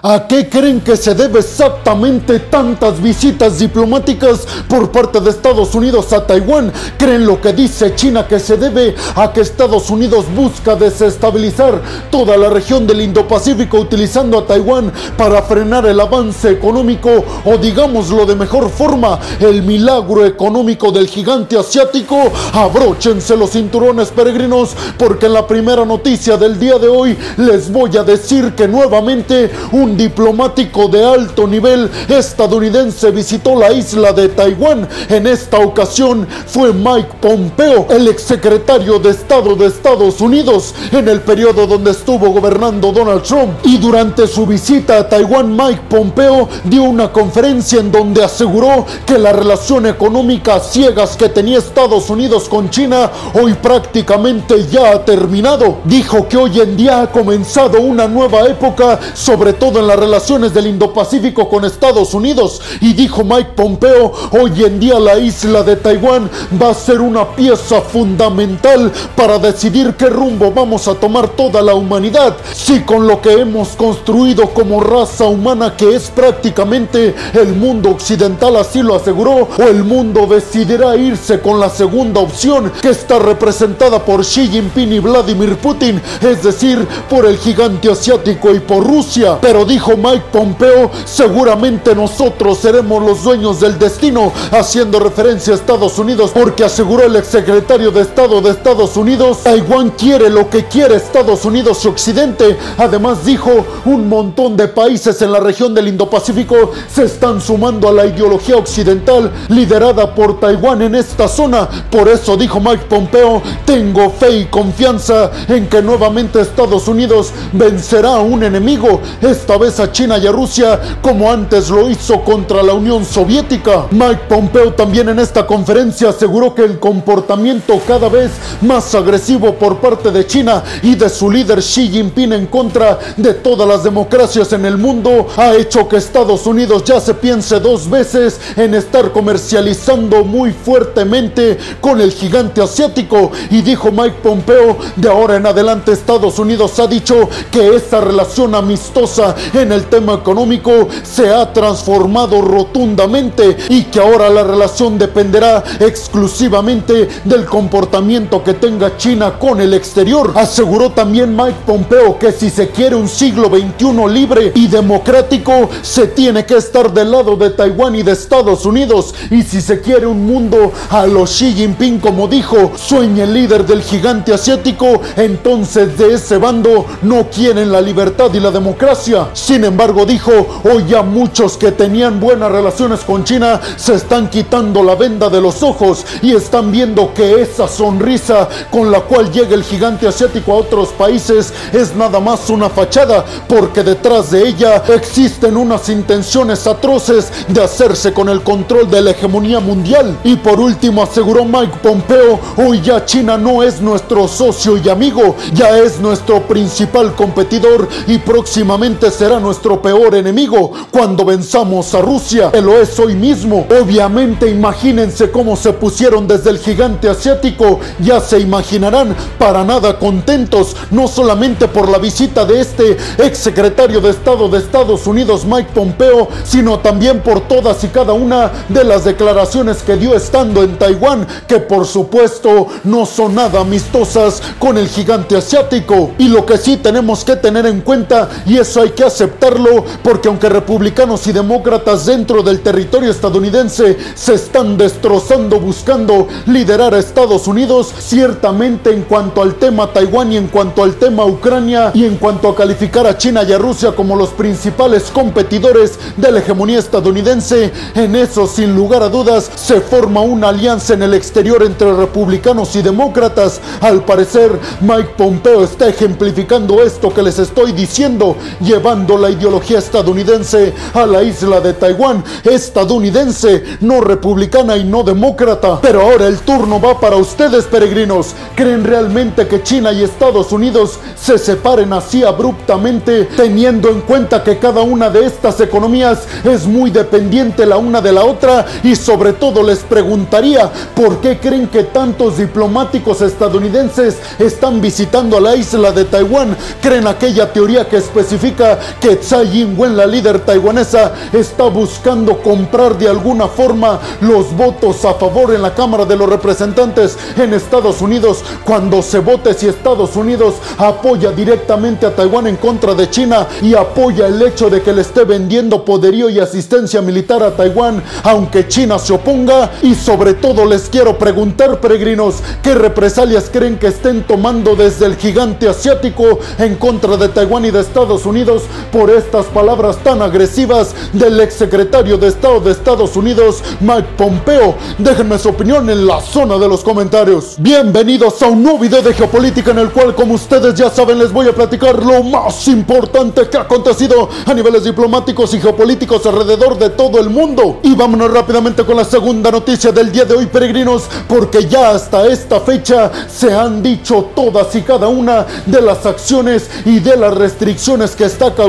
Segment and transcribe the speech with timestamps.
[0.00, 6.12] ¿A qué creen que se debe exactamente tantas visitas diplomáticas por parte de Estados Unidos
[6.12, 6.72] a Taiwán?
[6.96, 11.82] ¿Creen lo que dice China que se debe a que Estados Unidos busca desestabilizar
[12.12, 17.10] toda la región del Indo-Pacífico utilizando a Taiwán para frenar el avance económico
[17.44, 22.30] o digámoslo de mejor forma, el milagro económico del gigante asiático?
[22.52, 27.96] Abróchense los cinturones peregrinos porque en la primera noticia del día de hoy les voy
[27.96, 34.28] a decir que nuevamente un un diplomático de alto nivel estadounidense visitó la isla de
[34.28, 34.86] Taiwán.
[35.08, 41.22] En esta ocasión fue Mike Pompeo, el exsecretario de Estado de Estados Unidos en el
[41.22, 43.52] periodo donde estuvo gobernando Donald Trump.
[43.64, 49.18] Y durante su visita a Taiwán, Mike Pompeo dio una conferencia en donde aseguró que
[49.18, 55.78] la relación económica ciegas que tenía Estados Unidos con China hoy prácticamente ya ha terminado.
[55.84, 60.54] Dijo que hoy en día ha comenzado una nueva época, sobre todo en las relaciones
[60.54, 62.60] del Indo-Pacífico con Estados Unidos.
[62.80, 66.30] Y dijo Mike Pompeo, hoy en día la isla de Taiwán
[66.60, 71.74] va a ser una pieza fundamental para decidir qué rumbo vamos a tomar toda la
[71.74, 72.36] humanidad.
[72.52, 78.56] Si con lo que hemos construido como raza humana, que es prácticamente el mundo occidental,
[78.56, 84.04] así lo aseguró, o el mundo decidirá irse con la segunda opción, que está representada
[84.04, 89.38] por Xi Jinping y Vladimir Putin, es decir, por el gigante asiático y por Rusia.
[89.40, 95.98] Pero dijo Mike Pompeo, seguramente nosotros seremos los dueños del destino, haciendo referencia a Estados
[95.98, 100.96] Unidos, porque aseguró el exsecretario de Estado de Estados Unidos, Taiwán quiere lo que quiere
[100.96, 102.56] Estados Unidos y Occidente.
[102.78, 107.92] Además dijo, un montón de países en la región del Indo-Pacífico se están sumando a
[107.92, 111.68] la ideología occidental liderada por Taiwán en esta zona.
[111.90, 118.14] Por eso dijo Mike Pompeo, tengo fe y confianza en que nuevamente Estados Unidos vencerá
[118.14, 119.00] a un enemigo.
[119.20, 123.86] Esta vez a China y a Rusia como antes lo hizo contra la Unión Soviética.
[123.90, 129.78] Mike Pompeo también en esta conferencia aseguró que el comportamiento cada vez más agresivo por
[129.78, 134.52] parte de China y de su líder Xi Jinping en contra de todas las democracias
[134.52, 139.12] en el mundo ha hecho que Estados Unidos ya se piense dos veces en estar
[139.12, 145.92] comercializando muy fuertemente con el gigante asiático y dijo Mike Pompeo de ahora en adelante
[145.92, 152.40] Estados Unidos ha dicho que esa relación amistosa en el tema económico se ha transformado
[152.40, 159.74] rotundamente y que ahora la relación dependerá exclusivamente del comportamiento que tenga China con el
[159.74, 160.32] exterior.
[160.34, 166.06] Aseguró también Mike Pompeo que si se quiere un siglo XXI libre y democrático, se
[166.08, 169.14] tiene que estar del lado de Taiwán y de Estados Unidos.
[169.30, 173.66] Y si se quiere un mundo a los Xi Jinping, como dijo, sueña el líder
[173.66, 179.64] del gigante asiático, entonces de ese bando no quieren la libertad y la democracia, sin
[179.64, 180.32] embargo, dijo,
[180.64, 185.40] hoy ya muchos que tenían buenas relaciones con China se están quitando la venda de
[185.40, 190.52] los ojos y están viendo que esa sonrisa con la cual llega el gigante asiático
[190.52, 196.66] a otros países es nada más una fachada, porque detrás de ella existen unas intenciones
[196.66, 200.18] atroces de hacerse con el control de la hegemonía mundial.
[200.24, 205.36] Y por último aseguró Mike Pompeo, hoy ya China no es nuestro socio y amigo,
[205.54, 212.50] ya es nuestro principal competidor y próximamente será nuestro peor enemigo cuando venzamos a Rusia,
[212.50, 213.66] que lo es hoy mismo.
[213.80, 220.74] Obviamente imagínense cómo se pusieron desde el gigante asiático, ya se imaginarán, para nada contentos,
[220.90, 225.70] no solamente por la visita de este ex secretario de Estado de Estados Unidos, Mike
[225.74, 230.78] Pompeo, sino también por todas y cada una de las declaraciones que dio estando en
[230.78, 236.12] Taiwán, que por supuesto no son nada amistosas con el gigante asiático.
[236.18, 240.28] Y lo que sí tenemos que tener en cuenta, y eso hay que aceptarlo porque
[240.28, 247.48] aunque republicanos y demócratas dentro del territorio estadounidense se están destrozando buscando liderar a Estados
[247.48, 252.16] Unidos, ciertamente en cuanto al tema Taiwán y en cuanto al tema Ucrania y en
[252.16, 256.78] cuanto a calificar a China y a Rusia como los principales competidores de la hegemonía
[256.78, 261.92] estadounidense, en eso sin lugar a dudas se forma una alianza en el exterior entre
[261.94, 263.60] republicanos y demócratas.
[263.80, 270.74] Al parecer, Mike Pompeo está ejemplificando esto que les estoy diciendo, llevando la ideología estadounidense
[270.92, 275.80] a la isla de Taiwán, estadounidense, no republicana y no demócrata.
[275.80, 278.34] Pero ahora el turno va para ustedes, peregrinos.
[278.56, 284.58] ¿Creen realmente que China y Estados Unidos se separen así abruptamente, teniendo en cuenta que
[284.58, 288.66] cada una de estas economías es muy dependiente la una de la otra?
[288.82, 295.40] Y sobre todo les preguntaría, ¿por qué creen que tantos diplomáticos estadounidenses están visitando a
[295.40, 296.56] la isla de Taiwán?
[296.82, 303.08] ¿Creen aquella teoría que especifica que Tsai Ing-wen, la líder taiwanesa, está buscando comprar de
[303.08, 308.42] alguna forma los votos a favor en la Cámara de los Representantes en Estados Unidos
[308.64, 313.74] cuando se vote si Estados Unidos apoya directamente a Taiwán en contra de China y
[313.74, 318.68] apoya el hecho de que le esté vendiendo poderío y asistencia militar a Taiwán, aunque
[318.68, 319.70] China se oponga.
[319.82, 325.16] Y sobre todo les quiero preguntar, peregrinos, ¿qué represalias creen que estén tomando desde el
[325.16, 330.94] gigante asiático en contra de Taiwán y de Estados Unidos por estas palabras tan agresivas
[331.12, 334.76] del exsecretario de Estado de Estados Unidos, Mike Pompeo?
[334.98, 337.56] Déjenme su opinión en la zona de los comentarios.
[337.58, 341.32] Bienvenidos a un nuevo video de geopolítica en el cual, como ustedes ya saben, les
[341.32, 346.78] voy a platicar lo más importante que ha acontecido a niveles diplomáticos y geopolíticos alrededor
[346.78, 347.80] de todo el mundo.
[347.82, 352.26] Y vámonos rápidamente con la segunda noticia del día de hoy, peregrinos, porque ya hasta
[352.26, 357.34] esta fecha se han dicho todas y cada una de las acciones y de las
[357.34, 358.67] restricciones que está causando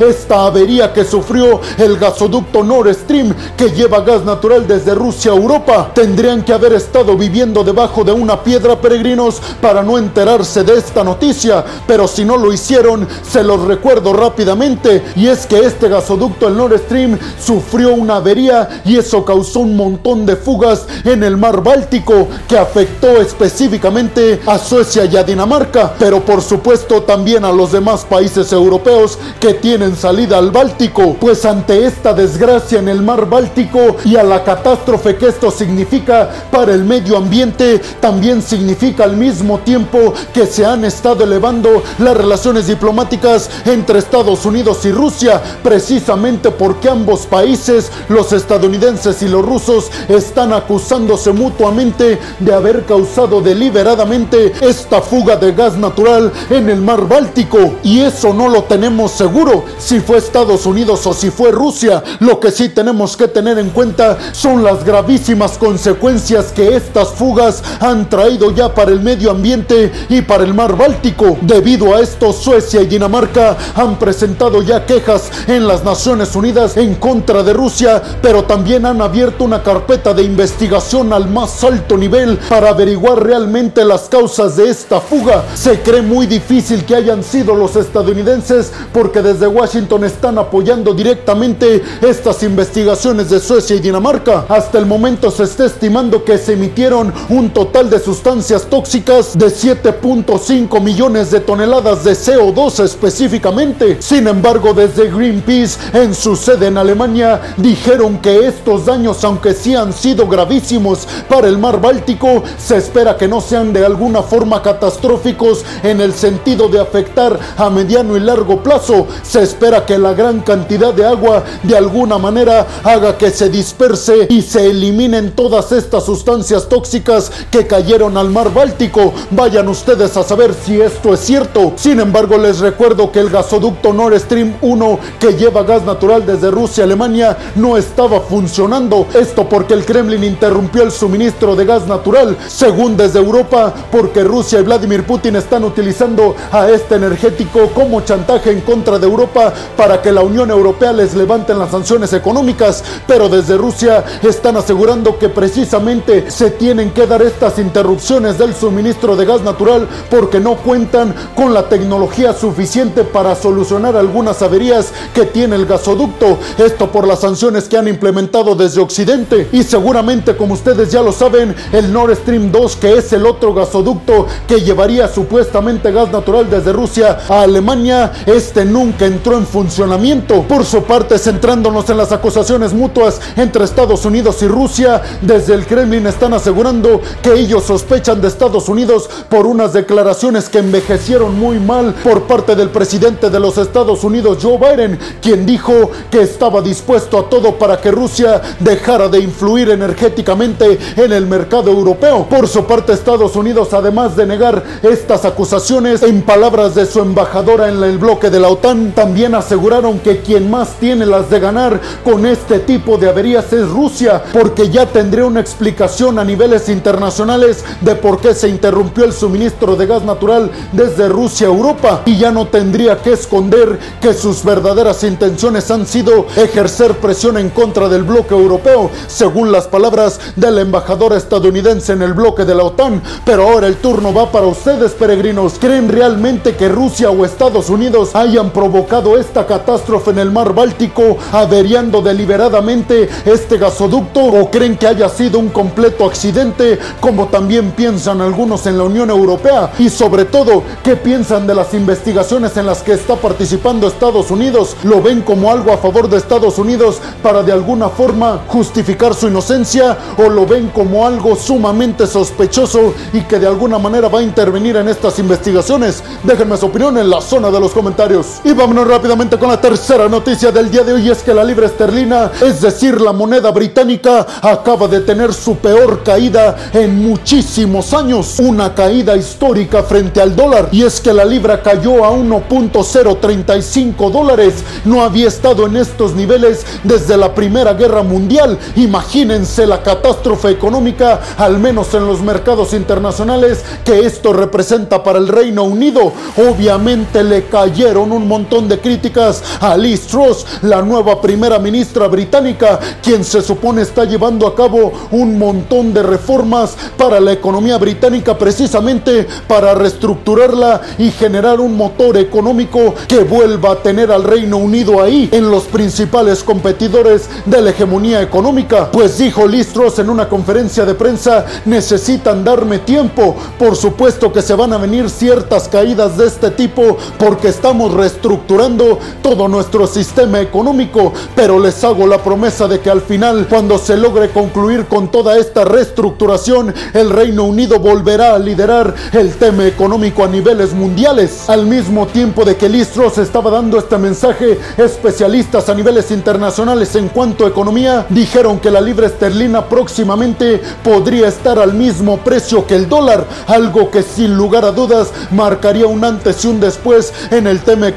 [0.00, 5.36] esta avería que sufrió el gasoducto Nord Stream que lleva gas natural desde Rusia a
[5.36, 5.90] Europa.
[5.94, 11.04] Tendrían que haber estado viviendo debajo de una piedra, peregrinos, para no enterarse de esta
[11.04, 16.48] noticia, pero si no lo hicieron, se los recuerdo rápidamente, y es que este gasoducto,
[16.48, 21.36] el Nord Stream, sufrió una avería y eso causó un montón de fugas en el
[21.36, 27.52] mar Báltico que afectó específicamente a Suecia y a Dinamarca, pero por supuesto también a
[27.52, 33.02] los demás países europeos que tienen salida al Báltico, pues ante esta desgracia en el
[33.02, 39.04] mar Báltico y a la catástrofe que esto significa para el medio ambiente, también significa
[39.04, 44.92] al mismo tiempo que se han estado elevando las relaciones diplomáticas entre Estados Unidos y
[44.92, 52.84] Rusia, precisamente porque ambos países, los estadounidenses y los rusos, están acusándose mutuamente de haber
[52.84, 57.74] causado deliberadamente esta fuga de gas natural en el mar Báltico.
[57.82, 62.02] Y eso no lo tenemos seguro si fue Estados Unidos o si fue Rusia.
[62.20, 67.62] Lo que sí tenemos que tener en cuenta son las gravísimas consecuencias que estas fugas
[67.80, 71.36] han traído ya para el medio ambiente y para el mar Báltico.
[71.42, 76.94] Debido a esto, Suecia y Dinamarca han presentado ya quejas en las Naciones Unidas en
[76.94, 82.38] contra de Rusia, pero también han abierto una carpeta de investigación al más alto nivel
[82.48, 85.44] para averiguar realmente las causas de esta fuga.
[85.54, 91.82] Se cree muy difícil que hayan sido los estadounidenses porque desde Washington están apoyando directamente
[92.00, 94.46] estas investigaciones de Suecia y Dinamarca.
[94.48, 99.46] Hasta el momento se está estimando que se emitieron un total de sustancias tóxicas de
[99.46, 104.00] 7.5 millones de toneladas de CO2 específicamente.
[104.00, 109.74] Sin embargo, desde Greenpeace en su sede en Alemania dijeron que estos daños, aunque sí
[109.74, 114.62] han sido gravísimos para el mar Báltico, se espera que no sean de alguna forma
[114.62, 118.83] catastróficos en el sentido de afectar a mediano y largo plazo.
[119.22, 124.26] Se espera que la gran cantidad de agua de alguna manera haga que se disperse
[124.28, 129.14] y se eliminen todas estas sustancias tóxicas que cayeron al mar Báltico.
[129.30, 131.72] Vayan ustedes a saber si esto es cierto.
[131.76, 136.50] Sin embargo, les recuerdo que el gasoducto Nord Stream 1 que lleva gas natural desde
[136.50, 139.06] Rusia a Alemania no estaba funcionando.
[139.14, 144.60] Esto porque el Kremlin interrumpió el suministro de gas natural, según desde Europa, porque Rusia
[144.60, 150.02] y Vladimir Putin están utilizando a este energético como chantaje en contra de Europa para
[150.02, 152.82] que la Unión Europea les levanten las sanciones económicas.
[153.06, 159.14] Pero desde Rusia están asegurando que precisamente se tienen que dar estas interrupciones del suministro
[159.14, 165.24] de gas natural porque no cuentan con la tecnología suficiente para solucionar algunas averías que
[165.26, 166.38] tiene el gasoducto.
[166.58, 169.48] Esto por las sanciones que han implementado desde Occidente.
[169.52, 173.54] Y seguramente, como ustedes ya lo saben, el Nord Stream 2, que es el otro
[173.54, 180.42] gasoducto que llevaría supuestamente gas natural desde Rusia a Alemania, este nunca entró en funcionamiento.
[180.42, 185.66] Por su parte, centrándonos en las acusaciones mutuas entre Estados Unidos y Rusia, desde el
[185.66, 191.58] Kremlin están asegurando que ellos sospechan de Estados Unidos por unas declaraciones que envejecieron muy
[191.58, 196.60] mal por parte del presidente de los Estados Unidos, Joe Biden, quien dijo que estaba
[196.60, 202.26] dispuesto a todo para que Rusia dejara de influir energéticamente en el mercado europeo.
[202.28, 207.68] Por su parte, Estados Unidos, además de negar estas acusaciones, en palabras de su embajadora
[207.68, 211.80] en el bloque de la OTAN, también aseguraron que quien más tiene las de ganar
[212.04, 217.64] con este tipo de averías es Rusia, porque ya tendría una explicación a niveles internacionales
[217.80, 222.18] de por qué se interrumpió el suministro de gas natural desde Rusia a Europa y
[222.18, 227.88] ya no tendría que esconder que sus verdaderas intenciones han sido ejercer presión en contra
[227.88, 233.00] del bloque europeo, según las palabras del embajador estadounidense en el bloque de la OTAN.
[233.24, 235.54] Pero ahora el turno va para ustedes, peregrinos.
[235.58, 240.52] ¿Creen realmente que Rusia o Estados Unidos hayan hayan provocado esta catástrofe en el mar
[240.54, 247.70] Báltico, averiando deliberadamente este gasoducto o creen que haya sido un completo accidente, como también
[247.70, 252.66] piensan algunos en la Unión Europea y sobre todo, ¿qué piensan de las investigaciones en
[252.66, 254.76] las que está participando Estados Unidos?
[254.82, 259.28] ¿Lo ven como algo a favor de Estados Unidos para de alguna forma justificar su
[259.28, 264.22] inocencia o lo ven como algo sumamente sospechoso y que de alguna manera va a
[264.22, 266.02] intervenir en estas investigaciones?
[266.24, 268.23] Déjenme su opinión en la zona de los comentarios.
[268.44, 271.66] Y vámonos rápidamente con la tercera noticia del día de hoy es que la libra
[271.66, 278.38] esterlina, es decir, la moneda británica, acaba de tener su peor caída en muchísimos años.
[278.38, 280.68] Una caída histórica frente al dólar.
[280.72, 284.54] Y es que la libra cayó a 1.035 dólares.
[284.84, 288.58] No había estado en estos niveles desde la Primera Guerra Mundial.
[288.76, 295.28] Imagínense la catástrofe económica, al menos en los mercados internacionales, que esto representa para el
[295.28, 296.12] Reino Unido.
[296.36, 302.78] Obviamente le cayeron un montón de críticas a Liz Truss, la nueva primera ministra británica,
[303.02, 308.38] quien se supone está llevando a cabo un montón de reformas para la economía británica
[308.38, 315.02] precisamente para reestructurarla y generar un motor económico que vuelva a tener al Reino Unido
[315.02, 318.90] ahí en los principales competidores de la hegemonía económica.
[318.90, 323.36] Pues dijo Liz Truss en una conferencia de prensa, necesitan darme tiempo.
[323.58, 328.98] Por supuesto que se van a venir ciertas caídas de este tipo porque estamos reestructurando
[329.22, 333.96] todo nuestro sistema económico, pero les hago la promesa de que al final, cuando se
[333.96, 340.22] logre concluir con toda esta reestructuración, el Reino Unido volverá a liderar el tema económico
[340.22, 341.48] a niveles mundiales.
[341.48, 347.08] Al mismo tiempo de que Liz estaba dando este mensaje, especialistas a niveles internacionales en
[347.08, 352.76] cuanto a economía dijeron que la libra esterlina próximamente podría estar al mismo precio que
[352.76, 357.46] el dólar, algo que sin lugar a dudas marcaría un antes y un después en
[357.46, 357.93] el tema económico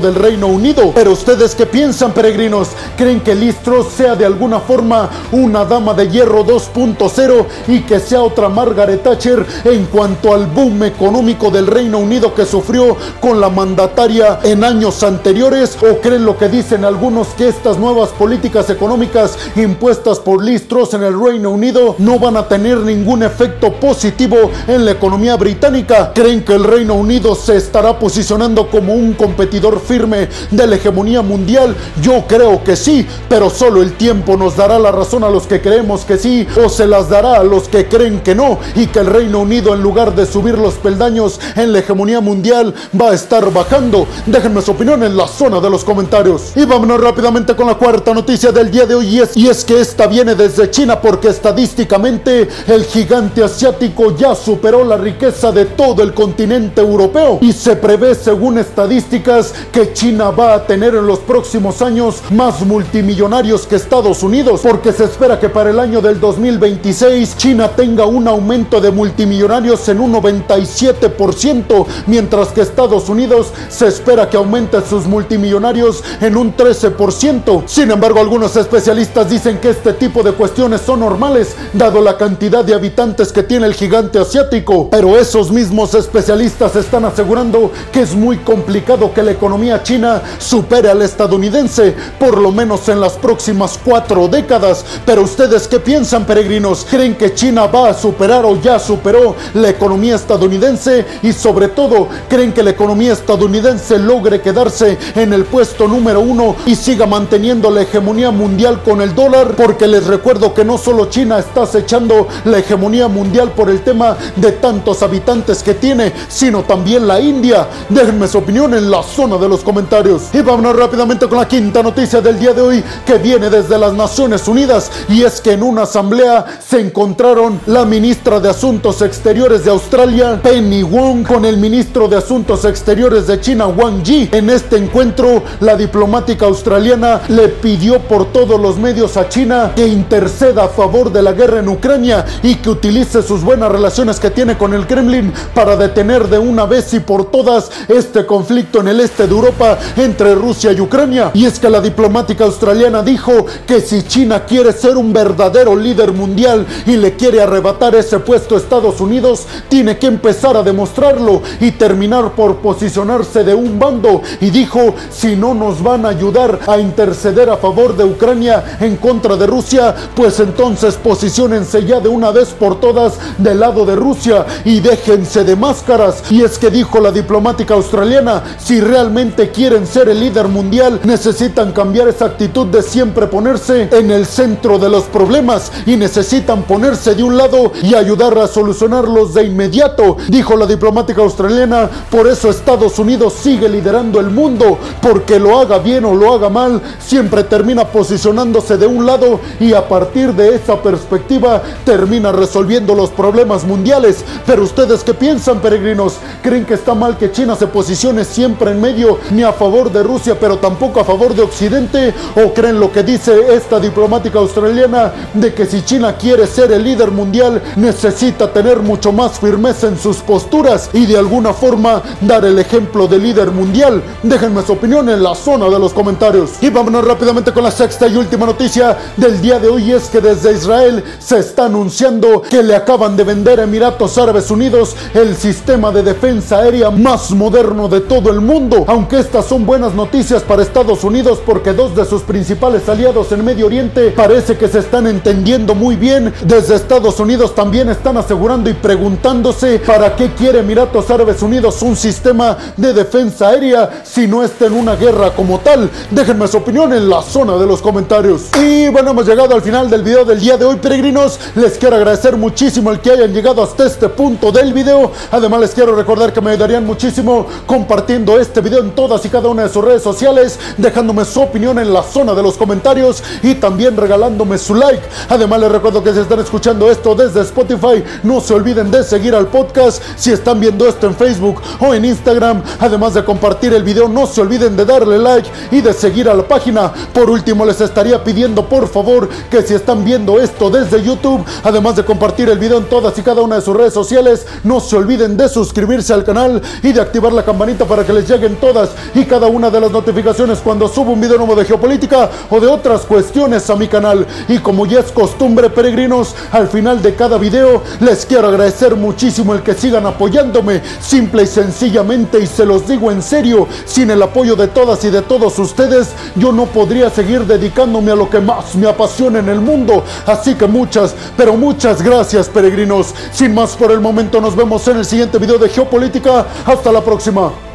[0.00, 0.92] del Reino Unido.
[0.94, 2.68] Pero ustedes qué piensan, peregrinos?
[2.96, 7.98] ¿Creen que Liz Truss sea de alguna forma una dama de hierro 2.0 y que
[7.98, 13.40] sea otra Margaret Thatcher en cuanto al boom económico del Reino Unido que sufrió con
[13.40, 15.76] la mandataria en años anteriores?
[15.82, 20.94] ¿O creen lo que dicen algunos que estas nuevas políticas económicas impuestas por Liz Truss
[20.94, 24.36] en el Reino Unido no van a tener ningún efecto positivo
[24.68, 26.12] en la economía británica?
[26.14, 29.39] ¿Creen que el Reino Unido se estará posicionando como un competidor
[29.80, 31.74] firme de la hegemonía mundial?
[32.02, 35.60] Yo creo que sí, pero solo el tiempo nos dará la razón a los que
[35.60, 39.00] creemos que sí o se las dará a los que creen que no y que
[39.00, 43.14] el Reino Unido en lugar de subir los peldaños en la hegemonía mundial va a
[43.14, 44.06] estar bajando.
[44.26, 46.52] Déjenme su opinión en la zona de los comentarios.
[46.56, 49.64] Y vámonos rápidamente con la cuarta noticia del día de hoy y es, y es
[49.64, 55.66] que esta viene desde China porque estadísticamente el gigante asiático ya superó la riqueza de
[55.66, 59.29] todo el continente europeo y se prevé según estadísticas
[59.72, 64.92] que China va a tener en los próximos años más multimillonarios que Estados Unidos porque
[64.92, 70.00] se espera que para el año del 2026 China tenga un aumento de multimillonarios en
[70.00, 77.62] un 97% mientras que Estados Unidos se espera que aumente sus multimillonarios en un 13%.
[77.66, 82.64] Sin embargo, algunos especialistas dicen que este tipo de cuestiones son normales dado la cantidad
[82.64, 88.14] de habitantes que tiene el gigante asiático, pero esos mismos especialistas están asegurando que es
[88.14, 93.14] muy complicado que la economía china supere a la estadounidense, por lo menos en las
[93.14, 94.84] próximas cuatro décadas.
[95.04, 96.86] Pero ustedes qué piensan, peregrinos?
[96.88, 101.06] ¿Creen que China va a superar o ya superó la economía estadounidense?
[101.22, 106.56] Y sobre todo, ¿creen que la economía estadounidense logre quedarse en el puesto número uno
[106.66, 109.54] y siga manteniendo la hegemonía mundial con el dólar?
[109.56, 114.16] Porque les recuerdo que no solo China está acechando la hegemonía mundial por el tema
[114.36, 117.68] de tantos habitantes que tiene, sino también la India.
[117.88, 120.22] Déjenme su opinión en la zona de los comentarios.
[120.32, 123.92] Y vámonos rápidamente con la quinta noticia del día de hoy que viene desde las
[123.92, 129.64] Naciones Unidas y es que en una asamblea se encontraron la ministra de Asuntos Exteriores
[129.64, 134.28] de Australia, Penny Wong, con el ministro de Asuntos Exteriores de China, Wang Yi.
[134.32, 139.86] En este encuentro, la diplomática australiana le pidió por todos los medios a China que
[139.86, 144.30] interceda a favor de la guerra en Ucrania y que utilice sus buenas relaciones que
[144.30, 148.88] tiene con el Kremlin para detener de una vez y por todas este conflicto en
[148.90, 151.30] el este de Europa entre Rusia y Ucrania.
[151.34, 156.12] Y es que la diplomática australiana dijo que si China quiere ser un verdadero líder
[156.12, 161.42] mundial y le quiere arrebatar ese puesto a Estados Unidos, tiene que empezar a demostrarlo
[161.60, 164.22] y terminar por posicionarse de un bando.
[164.40, 168.96] Y dijo, si no nos van a ayudar a interceder a favor de Ucrania en
[168.96, 173.96] contra de Rusia, pues entonces posicionense ya de una vez por todas del lado de
[173.96, 176.22] Rusia y déjense de máscaras.
[176.30, 181.72] Y es que dijo la diplomática australiana, si Realmente quieren ser el líder mundial, necesitan
[181.72, 187.14] cambiar esa actitud de siempre ponerse en el centro de los problemas y necesitan ponerse
[187.14, 191.90] de un lado y ayudar a solucionarlos de inmediato, dijo la diplomática australiana.
[192.10, 196.48] Por eso Estados Unidos sigue liderando el mundo, porque lo haga bien o lo haga
[196.48, 202.94] mal, siempre termina posicionándose de un lado y a partir de esa perspectiva termina resolviendo
[202.94, 204.24] los problemas mundiales.
[204.46, 206.14] Pero ustedes qué piensan, peregrinos?
[206.42, 210.02] ¿Creen que está mal que China se posicione siempre en medio, ni a favor de
[210.02, 212.14] Rusia, pero tampoco a favor de Occidente?
[212.36, 216.84] ¿O creen lo que dice esta diplomática australiana de que si China quiere ser el
[216.84, 222.44] líder mundial, necesita tener mucho más firmeza en sus posturas y de alguna forma dar
[222.44, 224.02] el ejemplo de líder mundial?
[224.22, 226.52] Déjenme su opinión en la zona de los comentarios.
[226.60, 230.20] Y vámonos rápidamente con la sexta y última noticia del día de hoy es que
[230.20, 235.36] desde Israel se está anunciando que le acaban de vender a Emiratos Árabes Unidos el
[235.36, 238.59] sistema de defensa aérea más moderno de todo el mundo.
[238.88, 243.42] Aunque estas son buenas noticias para Estados Unidos porque dos de sus principales aliados en
[243.42, 246.34] Medio Oriente parece que se están entendiendo muy bien.
[246.44, 251.96] Desde Estados Unidos también están asegurando y preguntándose para qué quiere Emiratos Árabes Unidos un
[251.96, 255.88] sistema de defensa aérea si no está en una guerra como tal.
[256.10, 258.50] Déjenme su opinión en la zona de los comentarios.
[258.62, 261.40] Y bueno, hemos llegado al final del video del día de hoy, peregrinos.
[261.54, 265.12] Les quiero agradecer muchísimo el que hayan llegado hasta este punto del video.
[265.30, 269.48] Además, les quiero recordar que me ayudarían muchísimo compartiendo este video en todas y cada
[269.48, 273.54] una de sus redes sociales, dejándome su opinión en la zona de los comentarios y
[273.54, 275.02] también regalándome su like.
[275.28, 279.36] Además, les recuerdo que si están escuchando esto desde Spotify, no se olviden de seguir
[279.36, 280.02] al podcast.
[280.16, 284.26] Si están viendo esto en Facebook o en Instagram, además de compartir el video, no
[284.26, 286.92] se olviden de darle like y de seguir a la página.
[287.12, 291.96] Por último, les estaría pidiendo por favor que si están viendo esto desde YouTube, además
[291.96, 294.96] de compartir el video en todas y cada una de sus redes sociales, no se
[294.96, 298.90] olviden de suscribirse al canal y de activar la campanita para que les lleguen todas
[299.14, 302.66] y cada una de las notificaciones cuando subo un video nuevo de geopolítica o de
[302.66, 304.26] otras cuestiones a mi canal.
[304.48, 309.54] Y como ya es costumbre, peregrinos, al final de cada video les quiero agradecer muchísimo
[309.54, 314.22] el que sigan apoyándome, simple y sencillamente, y se los digo en serio, sin el
[314.22, 318.40] apoyo de todas y de todos ustedes, yo no podría seguir dedicándome a lo que
[318.40, 320.02] más me apasiona en el mundo.
[320.26, 323.14] Así que muchas, pero muchas gracias, peregrinos.
[323.32, 326.46] Sin más por el momento, nos vemos en el siguiente video de Geopolítica.
[326.64, 327.69] Hasta la próxima.